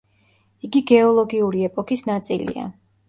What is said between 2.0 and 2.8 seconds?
ნაწილია.